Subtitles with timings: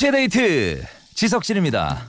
[0.00, 0.82] 2시의 데이트
[1.14, 2.06] 지석진입니다.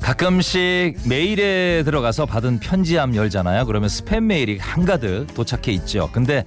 [0.00, 3.66] 가끔씩 메일에 들어가서 받은 편지함 열잖아요.
[3.66, 6.08] 그러면 스팸 메일이 한가득 도착해 있죠.
[6.12, 6.44] 근데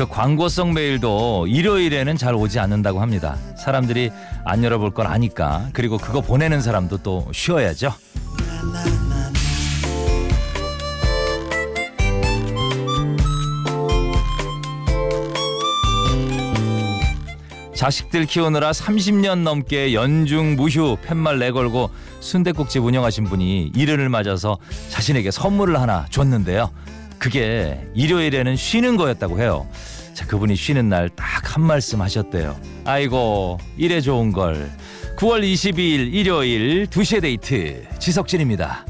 [0.00, 3.36] 그 광고성 메일도 일요일에는 잘 오지 않는다고 합니다.
[3.58, 4.10] 사람들이
[4.46, 5.68] 안 열어볼 걸 아니까.
[5.74, 7.92] 그리고 그거 보내는 사람도 또 쉬어야죠.
[17.74, 24.56] 자식들 키우느라 30년 넘게 연중 무휴 팻말 내걸고 순대국집 운영하신 분이 일요일을 맞아서
[24.88, 26.70] 자신에게 선물을 하나 줬는데요.
[27.20, 29.68] 그게 일요일에는 쉬는 거였다고 해요.
[30.14, 32.56] 자, 그분이 쉬는 날 딱 한 말씀 하셨대요.
[32.84, 34.70] 아이고, 이래 좋은 걸.
[35.16, 38.86] 9월 22일 일요일 2시에 데이트 지석진입니다.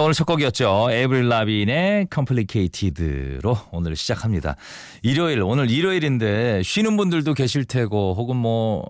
[0.00, 0.88] 오늘 첫 곡이었죠.
[0.90, 4.56] 에이브릴 라빈의 Complicated로 오늘 시작합니다.
[5.02, 8.84] 일요일, 오늘 일요일인데 쉬는 분들도 계실 테고 혹은 뭐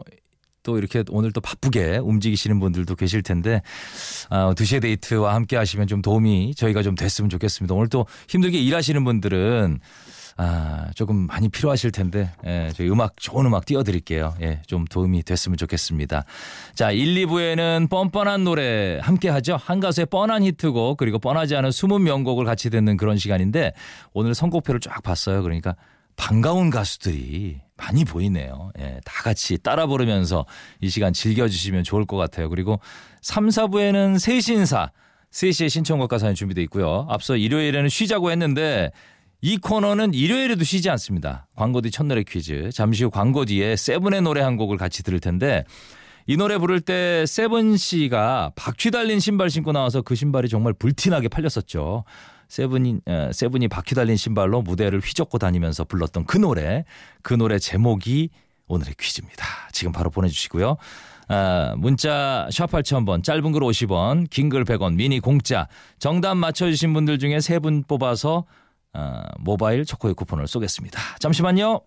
[0.69, 3.63] 또 이렇게 오늘 또 바쁘게 움직이시는 분들도 계실 텐데
[4.29, 7.75] 아, 2시의 데이트와 함께 하시면 좀 도움이 저희가 좀 됐으면 좋겠습니다.
[7.75, 9.81] 오늘 또 힘들게 일하시는 분들은
[10.41, 14.37] 아, 조금 많이 필요하실 텐데, 예, 저희 음악, 좋은 음악 띄워드릴게요.
[14.41, 16.25] 예, 좀 도움이 됐으면 좋겠습니다.
[16.75, 19.57] 자, 1, 2부에는 뻔뻔한 노래 함께 하죠.
[19.57, 23.73] 한 가수의 뻔한 히트곡, 그리고 뻔하지 않은 숨은 명곡을 같이 듣는 그런 시간인데,
[24.13, 25.43] 오늘 선곡표를 쫙 봤어요.
[25.43, 25.75] 그러니까
[26.15, 28.71] 반가운 가수들이 많이 보이네요.
[28.79, 30.47] 예, 다 같이 따라 부르면서
[30.81, 32.49] 이 시간 즐겨주시면 좋을 것 같아요.
[32.49, 32.79] 그리고
[33.23, 34.93] 3, 4부에는 새 신사,
[35.33, 37.07] 3시에 신청곡과 사연 준비되어 있고요.
[37.09, 38.93] 앞서 일요일에는 쉬자고 했는데
[39.41, 41.47] 이 코너는 일요일에도 쉬지 않습니다.
[41.55, 42.71] 광고 뒤 첫노래 퀴즈.
[42.73, 45.65] 잠시 후 광고 뒤에 세븐의 노래 한 곡을 같이 들을 텐데
[46.27, 51.29] 이 노래 부를 때 세븐 씨가 바퀴 달린 신발 신고 나와서 그 신발이 정말 불티나게
[51.29, 52.05] 팔렸었죠.
[52.49, 56.85] 세븐이 에, 세븐이 바퀴 달린 신발로 무대를 휘젓고 다니면서 불렀던 그 노래.
[57.23, 58.31] 그 노래 제목이
[58.67, 59.45] 오늘의 퀴즈입니다.
[59.73, 60.77] 지금 바로 보내주시고요.
[61.29, 67.19] 아, 문자 샵 8000번 짧은 글 50원 긴 글 100원 미니 공짜 정답 맞춰주신 분들
[67.19, 68.45] 중에 세 분 뽑아서
[68.93, 71.01] 아, 모바일 초코우유 쿠폰을 쏘겠습니다.
[71.19, 71.81] 잠시만요.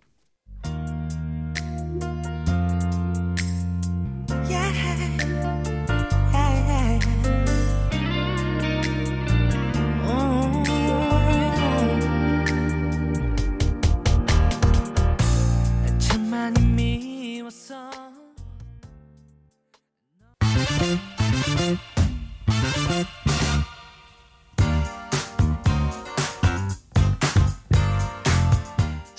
[16.00, 16.72] 참많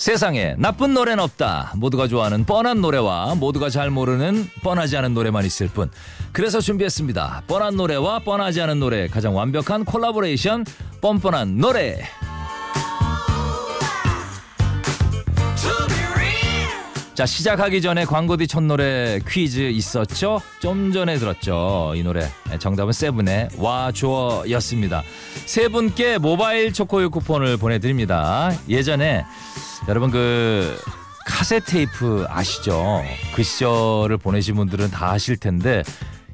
[0.03, 1.71] 세상에 나쁜 노래는 없다.
[1.77, 5.89] 모두가 좋아하는 뻔한 노래와 모두가 잘 모르는 뻔하지 않은 노래만 있을 뿐.
[6.33, 7.43] 그래서 준비했습니다.
[7.47, 10.65] 뻔한 노래와 뻔하지 않은 노래 가장 완벽한 콜라보레이션
[10.99, 12.01] 뻔뻔한 노래.
[17.13, 20.41] 자 시작하기 전에 광고 뒤 첫 노래 퀴즈 있었죠?
[20.59, 22.27] 좀 전에 들었죠 이 노래
[22.57, 25.03] 정답은 세븐의 와 주어였습니다
[25.45, 29.25] 세 분께 모바일 초코유 쿠폰을 보내드립니다 예전에
[29.87, 30.77] 여러분 그
[31.25, 33.03] 카세트 테이프 아시죠?
[33.35, 35.83] 그 시절을 보내신 분들은 다 아실 텐데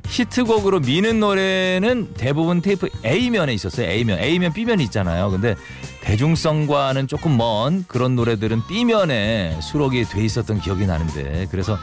[0.08, 3.88] 히트곡으로 미는 노래는 대부분 테이프 A면에 있었어요.
[3.88, 4.20] A면.
[4.20, 5.30] A면 B면이 있잖아요.
[5.30, 5.56] 근데
[6.02, 11.78] 대중성과는 조금 먼 그런 노래들은 B면에 수록이 돼 있었던 기억이 나는데 그래서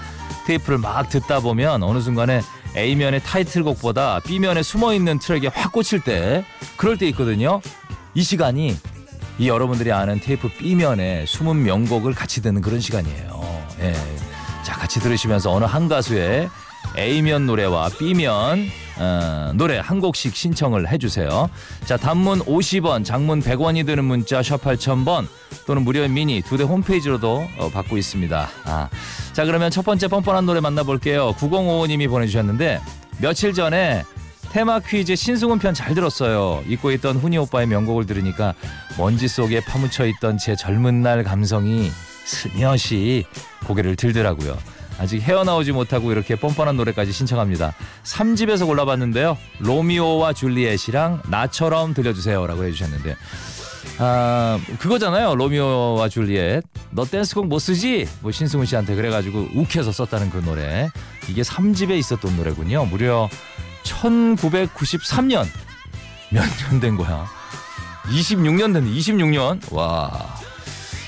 [0.46, 2.40] 테이프를 막 듣다 보면 어느 순간에
[2.76, 6.44] A면의 타이틀곡보다 B면에 숨어 있는 트랙에 확 꽂힐 때
[6.76, 7.60] 그럴 때 있거든요.
[8.14, 8.76] 이 시간이
[9.38, 13.64] 이 여러분들이 아는 테이프 B면에 숨은 명곡을 같이 듣는 그런 시간이에요.
[13.80, 13.92] 예.
[14.64, 16.48] 자, 같이 들으시면서 어느 한 가수의
[16.96, 18.66] A면 노래와 B면
[18.98, 21.50] 어, 노래 한 곡씩 신청을 해주세요.
[21.84, 25.26] 자, 단문 50원, 장문 100원이 드는 문자 샵 8000번
[25.66, 28.48] 또는 무료인 미니 두 대 홈페이지로도 어, 받고 있습니다.
[28.64, 28.88] 아,
[29.34, 31.34] 자, 그러면 첫 번째 뻔뻔한 노래 만나볼게요.
[31.34, 32.80] 9055님이 보내주셨는데
[33.20, 34.04] 며칠 전에
[34.56, 36.64] 테마 퀴즈 신승훈 편 잘 들었어요.
[36.66, 38.54] 잊고 있던 훈이 오빠의 명곡을 들으니까
[38.96, 41.90] 먼지 속에 파묻혀 있던 제 젊은 날 감성이
[42.24, 43.26] 스며시
[43.66, 44.56] 고개를 들더라고요.
[44.98, 47.74] 아직 헤어나오지 못하고 이렇게 뻔뻔한 노래까지 신청합니다.
[48.04, 49.36] 3집에서 골라봤는데요.
[49.58, 53.14] 로미오와 줄리엣이랑 나처럼 들려주세요 라고 해주셨는데
[53.98, 60.38] 아 그거잖아요 로미오와 줄리엣 너 댄스곡 못 쓰지 뭐 신승훈 씨한테 그래가지고 욱해서 썼다는 그
[60.38, 60.88] 노래
[61.28, 63.28] 이게 3집에 있었던 노래군요 무려
[63.86, 65.46] 1993년.
[66.30, 67.26] 몇 년 된 거야?
[68.04, 69.60] 26년 됐네 26년.
[69.72, 70.34] 와.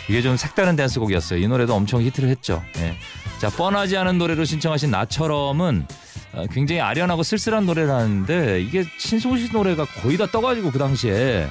[0.08, 1.38] 이게 좀 색다른 댄스곡이었어요.
[1.40, 2.62] 이 노래도 엄청 히트를 했죠.
[2.78, 2.96] 예.
[3.38, 5.86] 자 뻔하지 않은 노래로 신청하신 나처럼은
[6.32, 11.48] 어, 굉장히 아련하고 쓸쓸한 노래라는데 이게 신승훈 씨 노래가 거의 다 떠가지고 그 당시에.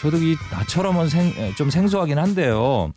[0.00, 2.92] 저도 이 나처럼은 생, 좀 생소하긴 한데요.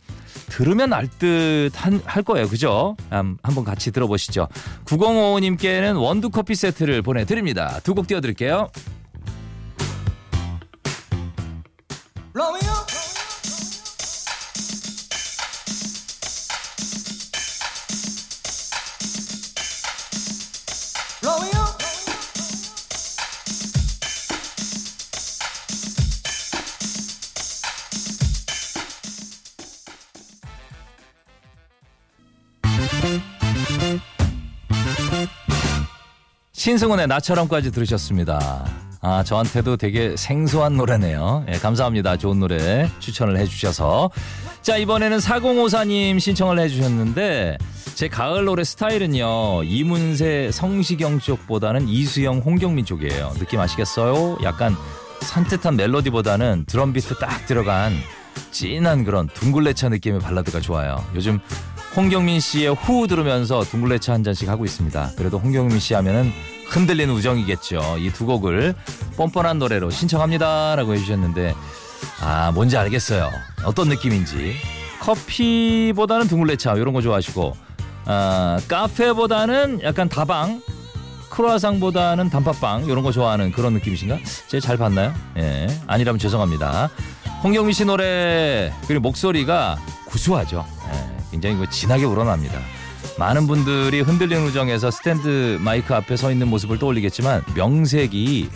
[0.48, 1.70] 들으면 알 듯
[2.04, 2.48] 할 거예요.
[2.48, 2.96] 그죠?
[3.12, 4.48] 음, 한번 같이 들어보시죠.
[4.84, 7.80] 9055님께는 원두 커피 세트를 보내드립니다.
[7.84, 8.68] 두 곡 띄워드릴게요.
[36.68, 38.66] 신승훈의 나처럼까지 들으셨습니다.
[39.00, 41.46] 아, 저한테도 되게 생소한 노래네요.
[41.48, 42.18] 예, 감사합니다.
[42.18, 44.10] 좋은 노래 추천을 해주셔서.
[44.60, 47.56] 자, 이번에는 4054님 신청을 해주셨는데,
[47.94, 53.32] 제 가을 노래 스타일은요, 이문세, 성시경 쪽보다는 이수영, 홍경민 쪽이에요.
[53.38, 54.36] 느낌 아시겠어요?
[54.42, 54.76] 약간
[55.22, 57.94] 산뜻한 멜로디보다는 드럼 비트 딱 들어간
[58.50, 61.02] 진한 그런 둥글레차 느낌의 발라드가 좋아요.
[61.14, 61.40] 요즘
[61.96, 65.12] 홍경민 씨의 후 들으면서 둥글레차 한 잔씩 하고 있습니다.
[65.16, 66.30] 그래도 홍경민 씨 하면은
[66.68, 67.96] 흔들리는 우정이겠죠.
[67.98, 68.74] 이 두 곡을
[69.16, 71.54] 뻔뻔한 노래로 신청합니다 라고 해주셨는데
[72.20, 73.30] 아 뭔지 알겠어요.
[73.64, 74.56] 어떤 느낌인지
[75.00, 77.56] 커피보다는 둥글레차 이런 거 좋아하시고
[78.06, 80.62] 아, 카페보다는 약간 다방
[81.30, 84.18] 크로아상보다는 단팥빵 이런 거 좋아하는 그런 느낌이신가?
[84.48, 85.12] 제가 잘 봤나요?
[85.36, 86.90] 예 아니라면 죄송합니다.
[87.44, 90.66] 홍경민 씨 노래 그리고 목소리가 구수하죠.
[90.92, 92.58] 예, 굉장히 그 진하게 우러납니다.
[93.18, 98.48] 많은 분들이 흔들리는 우정에서 스탠드 마이크 앞에 서 있는 모습을 떠올리겠지만 명색이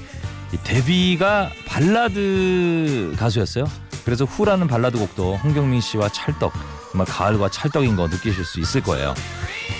[0.53, 3.65] 이 데뷔가 발라드 가수였어요.
[4.05, 6.53] 그래서 후라는 발라드 곡도 홍경민 씨와 찰떡
[6.93, 9.15] 정말 가을과 찰떡인 거 느끼실 수 있을 거예요.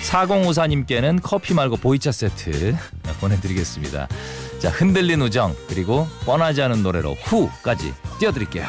[0.09, 2.75] 4054님께는 커피 말고 보이차 세트
[3.21, 4.07] 보내드리겠습니다.
[4.59, 8.65] 자 흔들린 우정 그리고 뻔하지 않은 노래로 후까지 띄워드릴게요.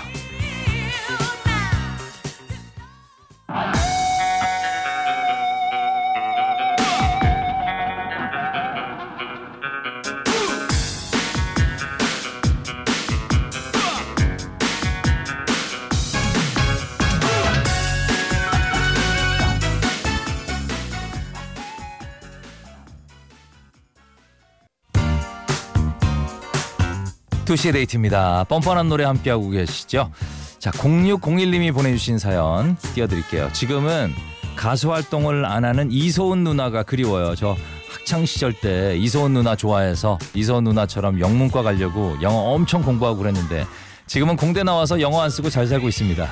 [27.45, 28.45] 투시 데이트입니다.
[28.49, 30.11] 뻔뻔한 노래 함께하고 계시죠?
[30.59, 33.51] 자, 0601님이 보내주신 사연 띄워드릴게요.
[33.53, 34.15] 지금은
[34.57, 37.35] 가수 활동을 안 하는 이소은 누나가 그리워요.
[37.35, 37.57] 저
[37.91, 43.67] 학창 시절 때 이소은 누나 좋아해서 이소은 누나처럼 영문과 가려고 영어 엄청 공부하고 그랬는데
[44.07, 46.29] 지금은 공대 나와서 영어 안 쓰고 잘 살고 있습니다.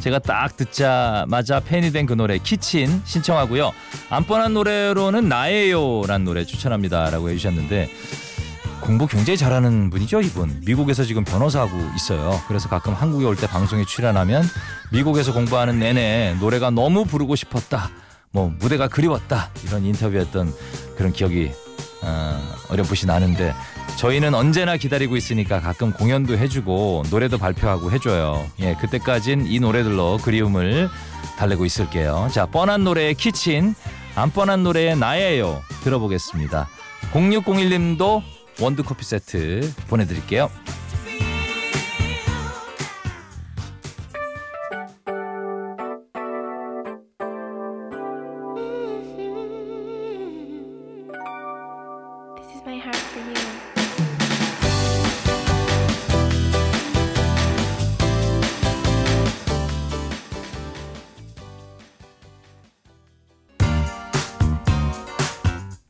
[0.00, 3.72] 제가 딱 듣자마자 팬이 된 그 노래 키친 신청하고요.
[4.10, 7.90] 안 뻔한 노래로는 나예요란 노래 추천합니다라고 해주셨는데
[8.86, 10.62] 공부 굉장히 잘하는 분이죠, 이분.
[10.64, 12.40] 미국에서 지금 변호사하고 있어요.
[12.46, 14.44] 그래서 가끔 한국에 올 때 방송에 출연하면
[14.92, 17.90] 미국에서 공부하는 내내 노래가 너무 부르고 싶었다.
[18.30, 19.50] 뭐 무대가 그리웠다.
[19.66, 20.54] 이런 인터뷰했던
[20.96, 21.50] 그런 기억이
[22.02, 22.40] 어,
[22.70, 23.54] 어렴풋이 나는데
[23.96, 28.46] 저희는 언제나 기다리고 있으니까 가끔 공연도 해주고 노래도 발표하고 해줘요.
[28.60, 30.88] 예, 그때까진 이 노래들로 그리움을
[31.38, 32.28] 달래고 있을게요.
[32.32, 33.74] 자, 뻔한 노래의 키친,
[34.14, 35.62] 안 뻔한 노래의 나예요.
[35.82, 36.68] 들어보겠습니다.
[37.12, 38.22] 0601님도
[38.60, 40.50] 원두 커피 세트 보내드릴게요.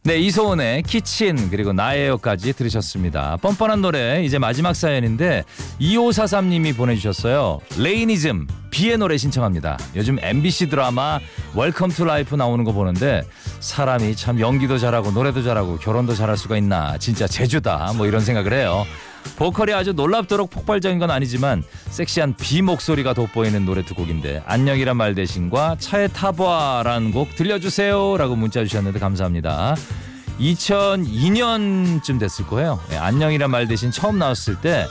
[0.07, 3.39] 네, 이소은의 Kitchen 그리고 나예요까지 들으셨습니다.
[3.39, 5.43] 뻔뻔한 노래 이제 마지막 사연인데
[5.81, 7.59] 2543님이 보내주셨어요.
[7.76, 9.77] Rainism 비의 노래 신청합니다.
[9.97, 11.19] 요즘 MBC 드라마
[11.57, 13.25] Welcome to Life 나오는 거 보는데
[13.59, 18.53] 사람이 참 연기도 잘하고 노래도 잘하고 결혼도 잘할 수가 있나 진짜 재주다 뭐 이런 생각을
[18.53, 18.85] 해요.
[19.37, 25.14] 보컬이 아주 놀랍도록 폭발적인 건 아니지만 섹시한 비 목소리가 돋보이는 노래 두 곡인데 안녕이란 말
[25.14, 29.75] 대신과 차에 타봐라는 곡 들려주세요라고 문자 주셨는데 감사합니다.
[30.40, 32.80] 2002년쯤 됐을 거예요.
[32.92, 34.87] 예, 안녕이란 말 대신 처음 나왔을 때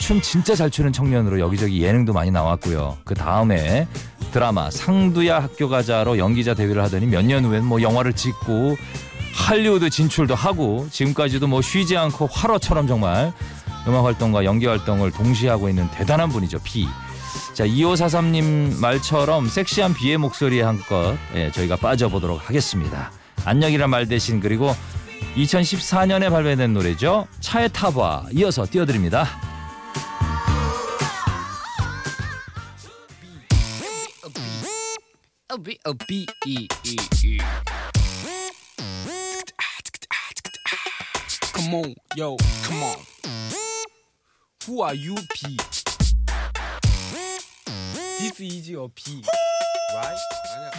[0.00, 2.98] 춤 진짜 잘 추는 청년으로 여기저기 예능도 많이 나왔고요.
[3.04, 3.86] 그 다음에
[4.32, 8.76] 드라마 상두야 학교 가자로 연기자 데뷔를 하더니 몇 년 후엔 뭐 영화를 찍고
[9.32, 13.32] 할리우드 진출도 하고 지금까지도 뭐 쉬지 않고 활어처럼 정말
[13.86, 16.58] 음악 활동과 연기 활동을 동시에 하고 있는 대단한 분이죠.
[16.62, 16.86] 비.
[17.52, 23.12] 자, 2543님 말처럼 섹시한 비의 목소리에 한껏 예, 저희가 빠져보도록 하겠습니다.
[23.44, 24.74] 안녕이란 말 대신 그리고
[25.36, 27.26] 2014년에 발매된 노래죠.
[27.40, 29.26] 차에 타봐 이어서 띄워드립니다.
[44.66, 45.56] Who are you, P?
[48.18, 49.20] This is your P,
[49.94, 50.18] right?
[50.56, 50.70] 아니야.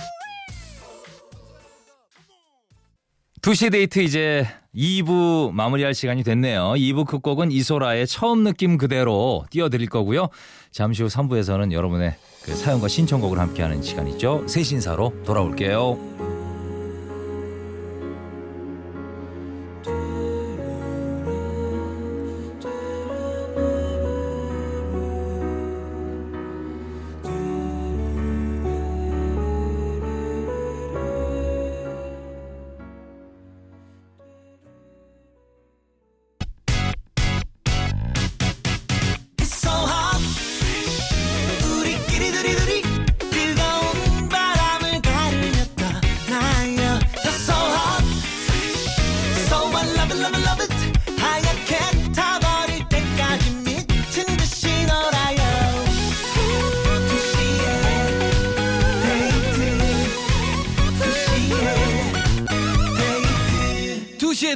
[3.42, 6.74] 2시 데이트 이제 2부 마무리할 시간이 됐네요.
[6.74, 10.30] 2부 끝곡은 이소라의 처음 느낌 그대로 띄워드릴 거고요.
[10.72, 14.48] 잠시 후 3부에서는 여러분의 그 사연과 신청곡을 함께하는 시간이죠.
[14.48, 16.25] 새 신사로 돌아올게요.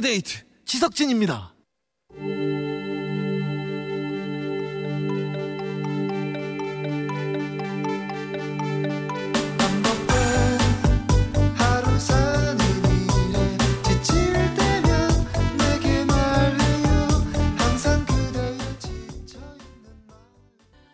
[0.00, 1.59] 2시의 데이트 지석진입니다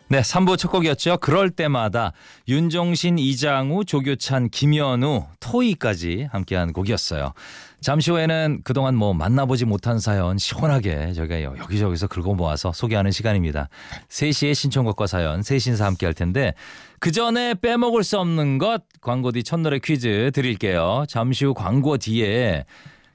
[0.09, 1.17] 네, 3부 첫 곡이었죠.
[1.17, 2.13] 그럴 때마다
[2.47, 7.33] 윤종신, 이장우, 조교찬, 김현우, 토이까지 함께한 곡이었어요.
[7.81, 13.67] 잠시 후에는 그동안 뭐 만나보지 못한 사연 시원하게 저희가 여기저기서 긁어 모아서 소개하는 시간입니다.
[14.07, 16.53] 3시에 신청곡과 사연, 세신사 함께 할 텐데
[16.99, 21.03] 그 전에 빼먹을 수 없는 것 광고 뒤 첫노래 퀴즈 드릴게요.
[21.09, 22.63] 잠시 후 광고 뒤에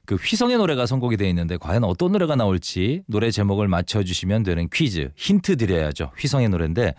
[0.05, 5.11] 그 휘성의 노래가 선곡이 되어 있는데 과연 어떤 노래가 나올지 노래 제목을 맞춰주시면 되는 퀴즈
[5.15, 6.11] 힌트 드려야죠.
[6.17, 6.93] 휘성의 노래인데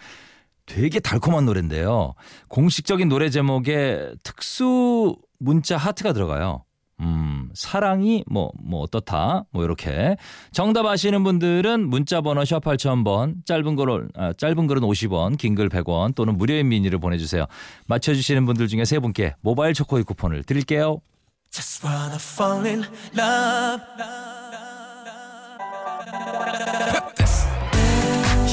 [0.67, 2.15] 되게 달콤한 노래인데요.
[2.49, 6.65] 공식적인 노래 제목에 특수 문자 하트가 들어가요.
[7.01, 9.45] 음, 사랑이 뭐, 뭐 어떻다.
[9.51, 10.17] 뭐 이렇게.
[10.53, 15.69] 정답 아시는 분들은 문자 번호 샵 8000번, 짧은 글은, 아, 짧은 글은 50원, 긴 글
[15.69, 17.45] 100원 또는 무료인 미니를 보내 주세요.
[17.87, 21.01] 맞춰 주시는 분들 중에 세 분께 모바일 초코이 쿠폰을 드릴게요.
[21.55, 22.85] Just wanna fall in
[23.15, 23.81] love.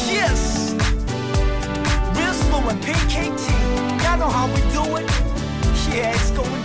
[0.05, 0.75] Yes.
[2.15, 3.45] Real slow and PKT.
[4.03, 5.09] Y'all know how we do it.
[5.89, 6.60] Yeah, it's going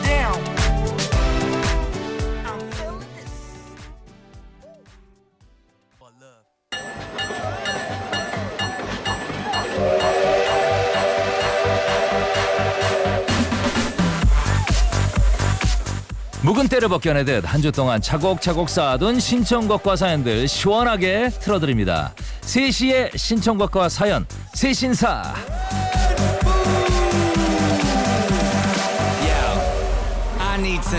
[16.77, 22.15] 때를 벗겨내듯 한 주 동안 차곡차곡 쌓아둔 신청곡과 사연들 시원하게 틀어드립니다.
[22.43, 24.27] 3시의 신청곡과 사연,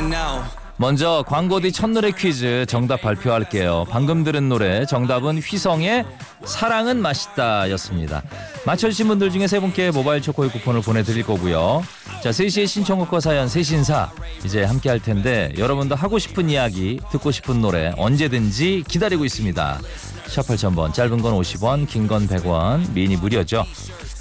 [0.09, 0.56] know.
[0.79, 3.85] 먼저 광고 뒤 첫노래 퀴즈 정답 발표할게요.
[3.89, 6.05] 방금 들은 노래 정답은 휘성의
[6.45, 8.21] 사랑은 맛있다 였습니다.
[8.63, 11.83] 맞춰주신 분들 중에 세 분께 모바일 초코의 쿠폰을 보내드릴 거고요.
[12.21, 14.11] 자, 3시의 신청곡과 사연 세신사
[14.45, 19.79] 이제 함께 할 텐데 여러분도 하고 싶은 이야기, 듣고 싶은 노래 언제든지 기다리고 있습니다.
[20.27, 23.65] 샵 8000번, 짧은 건 50원, 긴 건 100원, 미니 무료죠.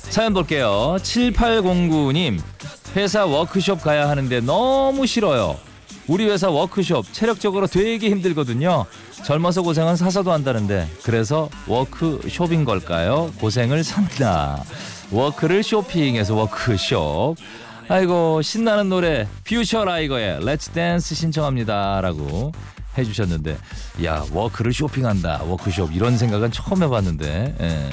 [0.08, 0.96] 사연 볼게요.
[1.00, 2.40] 7809님,
[2.96, 5.58] 회사 워크숍 가야 하는데 너무 싫어요.
[6.08, 8.86] 우리 회사 워크숍 체력적으로 되게 힘들거든요.
[9.24, 13.32] 젊어서 고생은 사서도 한다는데 그래서 워크숍인 걸까요?
[13.40, 14.62] 고생을 산다.
[15.10, 17.36] work를 쇼핑해서 워크숍.
[17.88, 22.52] 아이고 신나는 노래 퓨처 라이거의 Let's Dance 신청합니다라고
[22.98, 23.56] 해주셨는데
[24.04, 27.90] 야 work를 쇼핑한다 워크숍 이런 생각은 처음 해봤는데 예,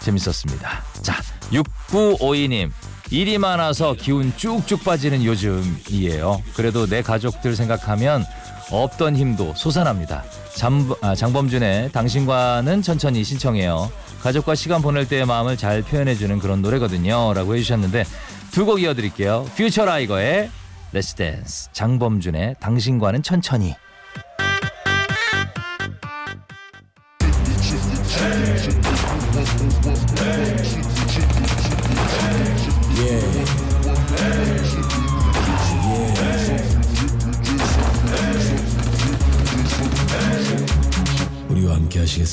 [0.00, 0.82] 재밌었습니다.
[1.02, 1.16] 자
[1.52, 2.70] 6952님
[3.10, 6.42] 일이 많아서 기운 쭉쭉 빠지는 요즘이에요.
[6.54, 8.24] 그래도 내 가족들 생각하면
[8.70, 10.24] 없던 힘도 솟아납니다.
[10.56, 13.90] 잠, 아, 장범준의 당신과는 천천히 신청해요.
[14.22, 17.34] 가족과 시간 보낼 때의 마음을 잘 표현해주는 그런 노래거든요.
[17.34, 18.04] 라고 해주셨는데
[18.52, 19.46] 두 곡 이어드릴게요.
[19.56, 20.48] 퓨처 라이거의
[20.94, 23.74] Let's Dance, 장범준의 당신과는 천천히.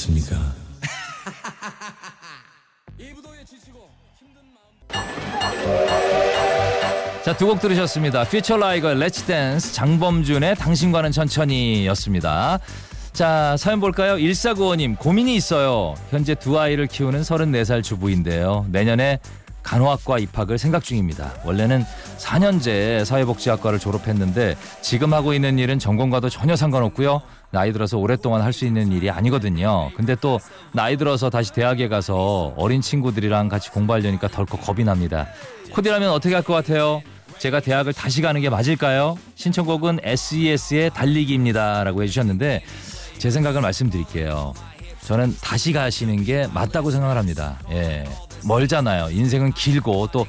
[0.07, 0.35] 함께 하시겠습니까?
[7.23, 8.23] 자, 두 곡 들으셨습니다.
[8.23, 12.59] 퓨처 라이거 Let's Dance 장범준의 당신과는 천천히였습니다.
[13.13, 14.15] 자, 사연 볼까요?
[14.15, 15.93] 1495님, 고민이 있어요.
[16.09, 18.65] 현재 두 아이를 키우는 34살 주부인데요.
[18.69, 19.19] 내년에
[19.63, 21.33] 간호학과 입학을 생각 중입니다.
[21.45, 21.85] 원래는
[22.17, 27.21] 4년제 사회복지학과를 졸업했는데 지금 하고 있는 일은 전공과도 전혀 상관없고요.
[27.51, 29.91] 나이 들어서 오랫동안 할 수 있는 일이 아니거든요.
[29.95, 30.39] 근데 또
[30.73, 35.27] 나이 들어서 다시 대학에 가서 어린 친구들이랑 같이 공부하려니까 덜컥 겁이 납니다.
[35.73, 37.01] 코디라면 어떻게 할 것 같아요?
[37.37, 39.17] 제가 대학을 다시 가는 게 맞을까요?
[39.35, 41.83] 신청곡은 SES의 달리기입니다.
[41.83, 42.63] 라고 해주셨는데
[43.17, 44.53] 제 생각을 말씀드릴게요.
[45.05, 47.57] 저는 다시 가시는 게 맞다고 생각을 합니다.
[47.71, 48.05] 예.
[48.43, 49.09] 멀잖아요.
[49.11, 50.25] 인생은 길고 또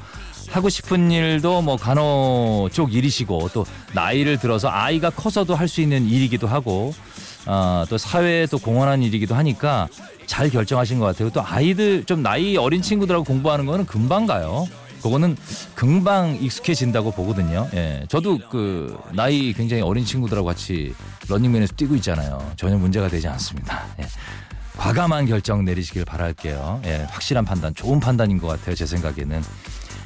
[0.49, 6.07] 하고 싶은 일도 뭐 간호 쪽 일이시고 또 나이를 들어서 아이가 커서도 할 수 있는
[6.07, 6.93] 일이기도 하고
[7.45, 9.87] 어, 또 사회에 또 공헌한 일이기도 하니까
[10.25, 11.29] 잘 결정하신 것 같아요.
[11.29, 14.67] 또 아이들 좀 나이 어린 친구들하고 공부하는 거는 금방 가요.
[15.01, 15.35] 그거는
[15.75, 17.67] 금방 익숙해진다고 보거든요.
[17.73, 18.05] 예.
[18.07, 20.95] 저도 그 나이 굉장히 어린 친구들하고 같이
[21.27, 22.53] 런닝맨에서 뛰고 있잖아요.
[22.55, 23.83] 전혀 문제가 되지 않습니다.
[23.99, 24.05] 예.
[24.77, 26.81] 과감한 결정 내리시길 바랄게요.
[26.85, 28.75] 예, 확실한 판단, 좋은 판단인 것 같아요.
[28.75, 29.43] 제 생각에는.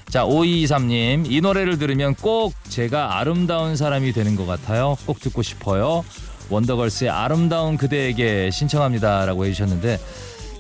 [0.10, 4.98] 자, 5223님, 이 노래를 들으면 꼭 제가 아름다운 사람이 되는 것 같아요.
[5.06, 6.04] 꼭 듣고 싶어요.
[6.50, 9.26] 원더걸스의 아름다운 그대에게 신청합니다.
[9.26, 10.00] 라고 해주셨는데,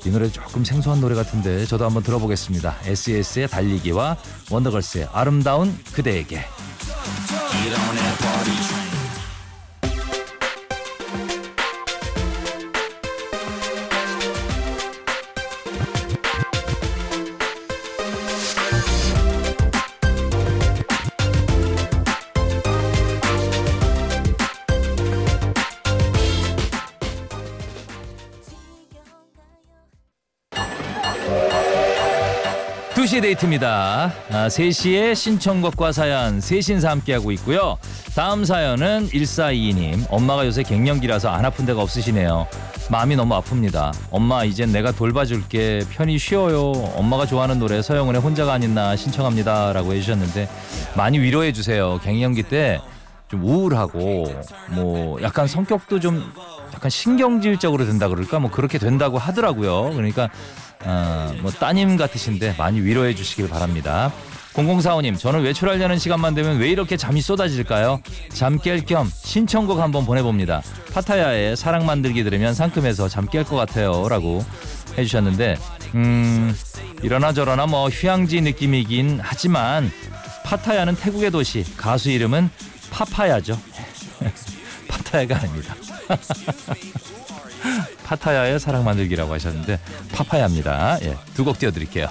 [0.05, 2.77] 이 노래 조금 생소한 노래 같은데, 저도 한번 들어보겠습니다.
[2.85, 4.17] SES의 달리기와
[4.49, 6.45] 원더걸스의 아름다운 그대에게.
[33.17, 34.11] 두시 데이트입니다.
[34.31, 37.77] 아, 3시에 신청곡과 사연, 세신사 함께하고 있고요.
[38.15, 40.05] 다음 사연은 1422님.
[40.09, 42.47] 엄마가 요새 갱년기라서 안 아픈 데가 없으시네요.
[42.91, 43.93] 마음이 너무 아픕니다.
[44.11, 45.83] 엄마, 이젠 내가 돌봐줄게.
[45.91, 46.71] 편히 쉬어요.
[46.95, 49.73] 엄마가 좋아하는 노래 서영은의 혼자가 아닌 나 신청합니다.
[49.73, 50.47] 라고 해주셨는데,
[50.95, 51.99] 많이 위로해주세요.
[52.03, 52.79] 갱년기 때
[53.29, 54.25] 좀 우울하고,
[54.69, 56.23] 뭐, 약간 성격도 좀
[56.73, 58.39] 약간 신경질적으로 된다 그럴까?
[58.39, 59.91] 뭐 그렇게 된다고 하더라고요.
[59.93, 60.29] 그러니까,
[60.83, 64.11] 어, 뭐 따님 같으신데 많이 위로해 주시길 바랍니다.
[64.53, 68.01] 0045님, 저는 외출하려는 시간만 되면 왜 이렇게 잠이 쏟아질까요?
[68.33, 70.63] 잠 깰 겸 신청곡 한번 보내봅니다.
[70.93, 74.09] 파타야의 사랑 만들기 들으면 상큼해서 잠 깰 것 같아요.
[74.09, 74.43] 라고
[74.97, 75.57] 해주셨는데,
[75.93, 76.55] 음,
[77.03, 79.91] 이러나 저러나 뭐 휴양지 느낌이긴 하지만,
[80.43, 82.49] 파타야는 태국의 도시, 가수 이름은
[82.89, 83.59] 파파야죠.
[84.87, 85.75] 파타야가 아닙니다.
[88.07, 89.79] 파타야의 사랑 만들기라고 하셨는데
[90.13, 90.99] 파파야입니다.
[91.03, 92.07] 예, 두 곡 띄워드릴게요.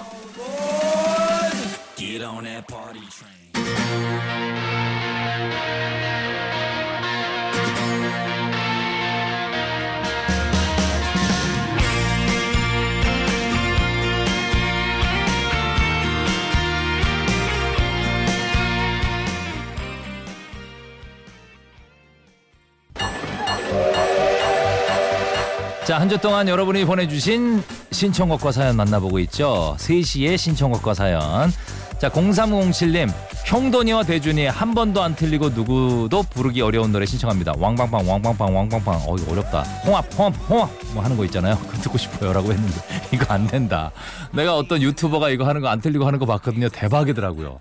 [25.97, 29.75] 자, 한 주 동안 여러분이 보내주신 신청곡과 사연 만나보고 있죠.
[29.79, 31.51] 3시에 신청곡과 사연.
[31.97, 33.11] 자, 0307님.
[33.47, 37.53] 형돈이와 대준이 한 번도 안 틀리고 누구도 부르기 어려운 노래 신청합니다.
[37.57, 38.95] 왕방방, 왕방방, 왕방방.
[39.07, 39.61] 어, 이거 어렵다.
[39.87, 40.69] 홍합, 홍합, 홍합.
[40.93, 41.57] 뭐 하는 거 있잖아요.
[41.65, 42.31] 그거 듣고 싶어요.
[42.31, 42.75] 라고 했는데.
[43.11, 43.89] 이거 안 된다.
[44.33, 46.69] 내가 어떤 유튜버가 이거 하는 거 안 틀리고 하는 거 봤거든요.
[46.69, 47.57] 대박이더라고요.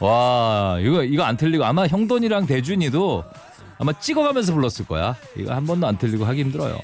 [0.00, 3.24] 와, 이거, 이거 안 틀리고 아마 형돈이랑 대준이도
[3.78, 5.16] 아마 찍어가면서 불렀을 거야.
[5.36, 6.78] 이거 한 번도 안 틀리고 하기 힘들어요.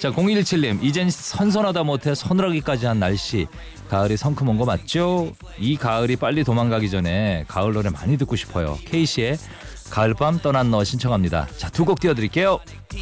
[0.00, 0.82] 자, 017님.
[0.82, 3.46] 이젠 선선하다 못해 서늘하기까지 한 날씨.
[3.88, 5.32] 가을이 성큼 온 거 맞죠?
[5.58, 8.78] 이 가을이 빨리 도망가기 전에 가을 노래 많이 듣고 싶어요.
[8.86, 9.38] K씨의
[9.90, 11.48] 가을밤 떠난 너 신청합니다.
[11.56, 12.60] 자, 두 곡 띄워드릴게요.
[12.88, 12.96] 그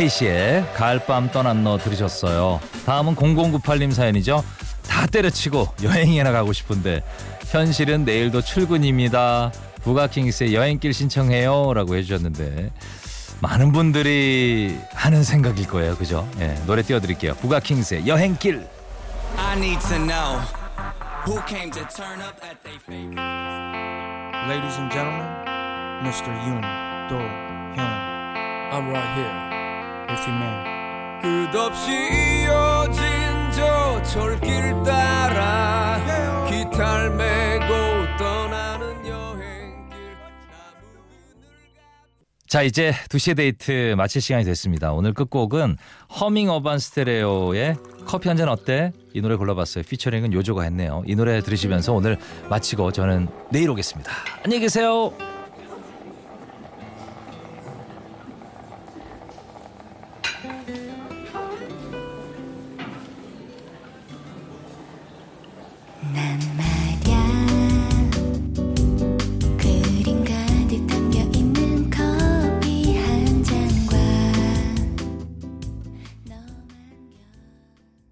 [0.00, 2.58] 케이시의 가을밤 떠난 너 들으셨어요.
[2.86, 4.42] 다음은 0098님 사연이죠.
[4.88, 7.02] 다 때려치고 여행이나 가고 싶은데
[7.48, 9.52] 현실은 내일도 출근입니다.
[9.82, 12.70] 부가킹스의 여행길 신청해요 라고 해주셨는데
[13.42, 15.94] 많은 분들이 하는 생각일 거예요.
[15.96, 16.26] 그죠?
[16.38, 17.34] 예, 노래 띄워드릴게요.
[17.34, 18.66] 부가킹스의 여행길
[19.36, 20.40] I need to know
[21.26, 23.20] who came to turn up at they favorite.
[24.48, 25.26] Ladies and gentlemen,
[26.02, 26.32] Mr.
[26.46, 26.62] Yoon
[27.10, 27.16] Do
[27.76, 28.10] Hyun.
[28.72, 29.59] I'm right here
[30.28, 31.50] man.
[31.50, 33.02] 끝없이 이어진
[33.54, 36.00] 저 철길 따라
[36.48, 37.74] 기타를 메고
[38.18, 40.16] 떠나는 여행길
[42.48, 44.92] 자 이제 2시의 데이트 마칠 시간이 됐습니다.
[44.92, 45.76] 오늘 끝곡은
[46.20, 48.92] 허밍 어반 스테레오의 커피 한 잔 어때?
[49.12, 49.84] 이 노래 골라봤어요.
[49.84, 51.02] 피처링은 요조가 했네요.
[51.06, 52.16] 이 노래 들으시면서 오늘
[52.48, 54.10] 마치고 저는 내일 오겠습니다.
[54.44, 55.12] 안녕히 계세요.